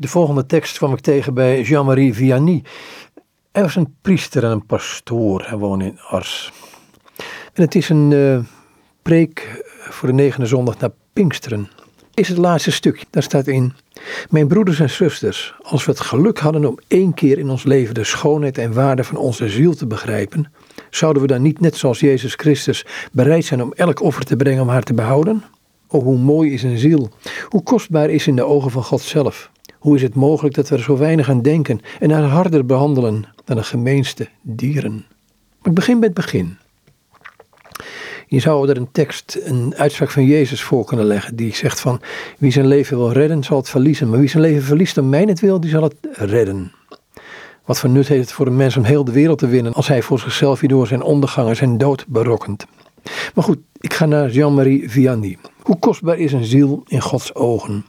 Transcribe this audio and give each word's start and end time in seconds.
De 0.00 0.08
volgende 0.08 0.46
tekst 0.46 0.76
kwam 0.76 0.92
ik 0.92 1.00
tegen 1.00 1.34
bij 1.34 1.62
Jean-Marie 1.62 2.14
Vianney. 2.14 2.62
Hij 3.52 3.62
was 3.62 3.76
een 3.76 3.94
priester 4.02 4.44
en 4.44 4.50
een 4.50 4.66
pastoor. 4.66 5.44
Hij 5.46 5.58
woonde 5.58 5.84
in 5.84 5.98
Ars. 6.00 6.52
En 7.52 7.62
het 7.62 7.74
is 7.74 7.88
een 7.88 8.10
uh, 8.10 8.38
preek 9.02 9.64
voor 9.90 10.08
de 10.08 10.14
negende 10.14 10.46
zondag 10.46 10.78
na 10.78 10.92
Pinksteren. 11.12 11.68
Is 12.14 12.28
het 12.28 12.36
laatste 12.36 12.70
stukje. 12.70 13.06
Daar 13.10 13.22
staat 13.22 13.46
in. 13.46 13.72
Mijn 14.30 14.48
broeders 14.48 14.80
en 14.80 14.90
zusters, 14.90 15.54
als 15.62 15.84
we 15.84 15.90
het 15.90 16.00
geluk 16.00 16.38
hadden 16.38 16.64
om 16.64 16.78
één 16.88 17.14
keer 17.14 17.38
in 17.38 17.50
ons 17.50 17.62
leven 17.62 17.94
de 17.94 18.04
schoonheid 18.04 18.58
en 18.58 18.72
waarde 18.72 19.04
van 19.04 19.16
onze 19.16 19.48
ziel 19.48 19.74
te 19.74 19.86
begrijpen, 19.86 20.52
zouden 20.90 21.22
we 21.22 21.28
dan 21.28 21.42
niet 21.42 21.60
net 21.60 21.76
zoals 21.76 22.00
Jezus 22.00 22.34
Christus 22.34 22.86
bereid 23.12 23.44
zijn 23.44 23.62
om 23.62 23.72
elk 23.72 24.02
offer 24.02 24.24
te 24.24 24.36
brengen 24.36 24.62
om 24.62 24.68
haar 24.68 24.82
te 24.82 24.94
behouden? 24.94 25.44
Oh, 25.88 26.02
hoe 26.02 26.18
mooi 26.18 26.52
is 26.52 26.62
een 26.62 26.78
ziel. 26.78 27.10
Hoe 27.48 27.62
kostbaar 27.62 28.10
is 28.10 28.26
in 28.26 28.36
de 28.36 28.44
ogen 28.44 28.70
van 28.70 28.84
God 28.84 29.00
zelf. 29.00 29.50
Hoe 29.80 29.96
is 29.96 30.02
het 30.02 30.14
mogelijk 30.14 30.54
dat 30.54 30.68
we 30.68 30.76
er 30.76 30.82
zo 30.82 30.96
weinig 30.96 31.28
aan 31.28 31.42
denken 31.42 31.80
en 32.00 32.10
haar 32.10 32.22
harder 32.22 32.66
behandelen 32.66 33.24
dan 33.44 33.56
de 33.56 33.62
gemeenste 33.62 34.28
dieren? 34.42 35.06
Ik 35.62 35.74
begin 35.74 35.98
bij 35.98 36.08
het 36.08 36.16
begin. 36.16 36.58
Je 38.26 38.40
zou 38.40 38.68
er 38.68 38.76
een 38.76 38.92
tekst, 38.92 39.38
een 39.42 39.74
uitspraak 39.76 40.10
van 40.10 40.24
Jezus 40.24 40.62
voor 40.62 40.84
kunnen 40.84 41.06
leggen. 41.06 41.36
Die 41.36 41.54
zegt 41.54 41.80
van, 41.80 42.00
wie 42.38 42.52
zijn 42.52 42.66
leven 42.66 42.96
wil 42.96 43.12
redden, 43.12 43.44
zal 43.44 43.56
het 43.56 43.68
verliezen. 43.68 44.10
Maar 44.10 44.18
wie 44.18 44.28
zijn 44.28 44.42
leven 44.42 44.62
verliest 44.62 44.98
om 44.98 45.10
wil, 45.34 45.60
die 45.60 45.70
zal 45.70 45.82
het 45.82 45.94
redden. 46.10 46.72
Wat 47.64 47.78
voor 47.78 47.90
nut 47.90 48.08
heeft 48.08 48.20
het 48.20 48.32
voor 48.32 48.46
een 48.46 48.56
mens 48.56 48.76
om 48.76 48.84
heel 48.84 49.04
de 49.04 49.12
wereld 49.12 49.38
te 49.38 49.46
winnen, 49.46 49.72
als 49.72 49.88
hij 49.88 50.02
voor 50.02 50.18
zichzelf 50.18 50.60
hierdoor 50.60 50.86
zijn 50.86 51.02
ondergang 51.02 51.48
en 51.48 51.56
zijn 51.56 51.78
dood 51.78 52.04
berokkent. 52.08 52.66
Maar 53.34 53.44
goed, 53.44 53.58
ik 53.80 53.94
ga 53.94 54.06
naar 54.06 54.30
Jean-Marie 54.30 54.90
Vianney. 54.90 55.38
Hoe 55.62 55.78
kostbaar 55.78 56.18
is 56.18 56.32
een 56.32 56.44
ziel 56.44 56.82
in 56.86 57.00
Gods 57.00 57.34
ogen? 57.34 57.84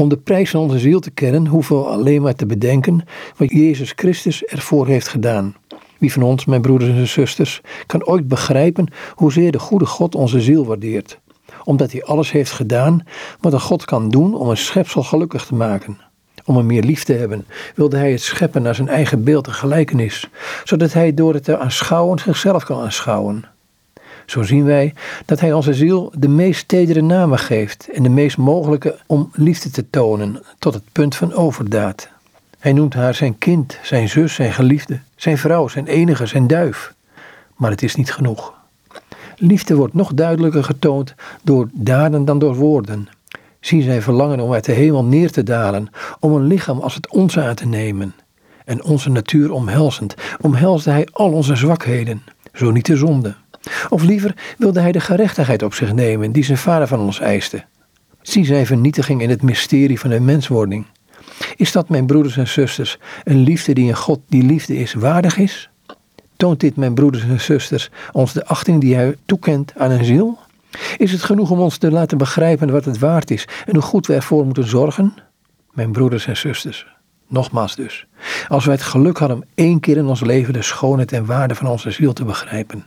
Om 0.00 0.08
de 0.08 0.16
prijs 0.16 0.50
van 0.50 0.60
onze 0.60 0.78
ziel 0.78 1.00
te 1.00 1.10
kennen, 1.10 1.46
hoeven 1.46 1.78
we 1.78 1.84
alleen 1.84 2.22
maar 2.22 2.34
te 2.34 2.46
bedenken 2.46 3.04
wat 3.36 3.50
Jezus 3.50 3.92
Christus 3.96 4.44
ervoor 4.44 4.86
heeft 4.86 5.08
gedaan. 5.08 5.56
Wie 5.98 6.12
van 6.12 6.22
ons, 6.22 6.44
mijn 6.44 6.62
broeders 6.62 6.90
en 6.90 7.08
zusters, 7.08 7.60
kan 7.86 8.06
ooit 8.06 8.28
begrijpen 8.28 8.88
hoezeer 9.14 9.52
de 9.52 9.58
goede 9.58 9.86
God 9.86 10.14
onze 10.14 10.40
ziel 10.40 10.66
waardeert? 10.66 11.18
Omdat 11.64 11.92
hij 11.92 12.04
alles 12.04 12.30
heeft 12.30 12.52
gedaan 12.52 13.06
wat 13.40 13.52
een 13.52 13.60
God 13.60 13.84
kan 13.84 14.08
doen 14.08 14.34
om 14.34 14.48
een 14.48 14.56
schepsel 14.56 15.02
gelukkig 15.02 15.46
te 15.46 15.54
maken. 15.54 15.98
Om 16.44 16.56
hem 16.56 16.66
meer 16.66 16.82
lief 16.82 17.04
te 17.04 17.12
hebben, 17.12 17.46
wilde 17.74 17.96
hij 17.96 18.10
het 18.10 18.22
scheppen 18.22 18.62
naar 18.62 18.74
zijn 18.74 18.88
eigen 18.88 19.24
beeld 19.24 19.46
en 19.46 19.52
gelijkenis, 19.52 20.28
zodat 20.64 20.92
hij 20.92 21.14
door 21.14 21.34
het 21.34 21.44
te 21.44 21.58
aanschouwen 21.58 22.18
zichzelf 22.18 22.64
kan 22.64 22.80
aanschouwen. 22.80 23.44
Zo 24.26 24.42
zien 24.42 24.64
wij 24.64 24.94
dat 25.24 25.40
hij 25.40 25.52
onze 25.52 25.74
ziel 25.74 26.12
de 26.16 26.28
meest 26.28 26.68
tedere 26.68 27.02
namen 27.02 27.38
geeft 27.38 27.88
en 27.94 28.02
de 28.02 28.08
meest 28.08 28.36
mogelijke 28.36 28.98
om 29.06 29.30
liefde 29.32 29.70
te 29.70 29.90
tonen 29.90 30.42
tot 30.58 30.74
het 30.74 30.84
punt 30.92 31.16
van 31.16 31.32
overdaad. 31.32 32.08
Hij 32.58 32.72
noemt 32.72 32.94
haar 32.94 33.14
zijn 33.14 33.38
kind, 33.38 33.78
zijn 33.82 34.08
zus, 34.08 34.34
zijn 34.34 34.52
geliefde, 34.52 35.00
zijn 35.16 35.38
vrouw, 35.38 35.68
zijn 35.68 35.86
enige, 35.86 36.26
zijn 36.26 36.46
duif. 36.46 36.94
Maar 37.56 37.70
het 37.70 37.82
is 37.82 37.94
niet 37.94 38.12
genoeg. 38.12 38.54
Liefde 39.36 39.74
wordt 39.74 39.94
nog 39.94 40.14
duidelijker 40.14 40.64
getoond 40.64 41.14
door 41.42 41.68
daden 41.72 42.24
dan 42.24 42.38
door 42.38 42.54
woorden. 42.54 43.08
Zien 43.60 43.82
zij 43.82 44.02
verlangen 44.02 44.40
om 44.40 44.52
uit 44.52 44.64
de 44.64 44.72
hemel 44.72 45.04
neer 45.04 45.30
te 45.30 45.42
dalen, 45.42 45.90
om 46.20 46.34
een 46.34 46.46
lichaam 46.46 46.78
als 46.78 46.94
het 46.94 47.10
onze 47.10 47.42
aan 47.42 47.54
te 47.54 47.66
nemen. 47.66 48.14
En 48.64 48.84
onze 48.84 49.10
natuur 49.10 49.52
omhelzend, 49.52 50.14
omhelsde 50.40 50.90
hij 50.90 51.08
al 51.12 51.32
onze 51.32 51.56
zwakheden, 51.56 52.22
zo 52.52 52.70
niet 52.70 52.86
de 52.86 52.96
zonde. 52.96 53.34
Of 53.88 54.02
liever 54.02 54.34
wilde 54.58 54.80
hij 54.80 54.92
de 54.92 55.00
gerechtigheid 55.00 55.62
op 55.62 55.74
zich 55.74 55.92
nemen 55.92 56.32
die 56.32 56.44
zijn 56.44 56.58
vader 56.58 56.86
van 56.86 57.00
ons 57.00 57.20
eiste. 57.20 57.64
Zie 58.22 58.44
zijn 58.44 58.66
vernietiging 58.66 59.22
in 59.22 59.30
het 59.30 59.42
mysterie 59.42 60.00
van 60.00 60.10
de 60.10 60.20
menswording. 60.20 60.86
Is 61.56 61.72
dat, 61.72 61.88
mijn 61.88 62.06
broeders 62.06 62.36
en 62.36 62.48
zusters, 62.48 62.98
een 63.24 63.38
liefde 63.38 63.72
die 63.72 63.86
in 63.86 63.96
God 63.96 64.20
die 64.28 64.42
liefde 64.42 64.76
is, 64.76 64.94
waardig 64.94 65.36
is? 65.36 65.70
Toont 66.36 66.60
dit, 66.60 66.76
mijn 66.76 66.94
broeders 66.94 67.22
en 67.22 67.40
zusters, 67.40 67.90
ons 68.12 68.32
de 68.32 68.46
achting 68.46 68.80
die 68.80 68.94
hij 68.94 69.16
toekent 69.26 69.72
aan 69.76 69.90
een 69.90 70.04
ziel? 70.04 70.38
Is 70.96 71.12
het 71.12 71.22
genoeg 71.22 71.50
om 71.50 71.60
ons 71.60 71.76
te 71.76 71.90
laten 71.90 72.18
begrijpen 72.18 72.70
wat 72.70 72.84
het 72.84 72.98
waard 72.98 73.30
is 73.30 73.48
en 73.66 73.74
hoe 73.74 73.82
goed 73.82 74.06
we 74.06 74.14
ervoor 74.14 74.44
moeten 74.44 74.68
zorgen? 74.68 75.14
Mijn 75.72 75.92
broeders 75.92 76.26
en 76.26 76.36
zusters, 76.36 76.86
nogmaals 77.28 77.76
dus, 77.76 78.06
als 78.48 78.64
wij 78.64 78.74
het 78.74 78.84
geluk 78.84 79.18
hadden 79.18 79.36
om 79.36 79.44
één 79.54 79.80
keer 79.80 79.96
in 79.96 80.06
ons 80.06 80.20
leven 80.20 80.52
de 80.52 80.62
schoonheid 80.62 81.12
en 81.12 81.26
waarde 81.26 81.54
van 81.54 81.66
onze 81.66 81.90
ziel 81.90 82.12
te 82.12 82.24
begrijpen, 82.24 82.86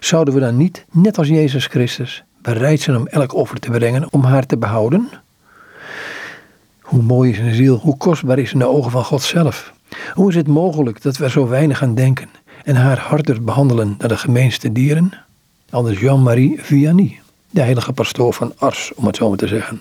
zouden 0.00 0.34
we 0.34 0.40
dan 0.40 0.56
niet, 0.56 0.84
net 0.90 1.18
als 1.18 1.28
Jezus 1.28 1.66
Christus, 1.66 2.24
bereid 2.42 2.80
zijn 2.80 2.96
om 2.96 3.06
elk 3.06 3.34
offer 3.34 3.58
te 3.58 3.70
brengen 3.70 4.12
om 4.12 4.24
haar 4.24 4.46
te 4.46 4.56
behouden? 4.56 5.08
Hoe 6.80 7.02
mooi 7.02 7.30
is 7.30 7.38
een 7.38 7.54
ziel, 7.54 7.76
hoe 7.76 7.96
kostbaar 7.96 8.38
is 8.38 8.52
in 8.52 8.58
de 8.58 8.68
ogen 8.68 8.90
van 8.90 9.04
God 9.04 9.22
zelf. 9.22 9.72
Hoe 10.14 10.28
is 10.28 10.34
het 10.34 10.48
mogelijk 10.48 11.02
dat 11.02 11.16
we 11.16 11.30
zo 11.30 11.48
weinig 11.48 11.82
aan 11.82 11.94
denken 11.94 12.28
en 12.64 12.76
haar 12.76 12.98
harder 12.98 13.44
behandelen 13.44 13.94
dan 13.98 14.08
de 14.08 14.18
gemeenste 14.18 14.72
dieren? 14.72 15.12
Anders 15.70 16.00
Jean-Marie 16.00 16.62
Vianney, 16.62 17.20
de 17.50 17.60
heilige 17.60 17.92
pastoor 17.92 18.32
van 18.32 18.52
Ars, 18.58 18.92
om 18.94 19.06
het 19.06 19.16
zo 19.16 19.28
maar 19.28 19.38
te 19.38 19.46
zeggen. 19.46 19.80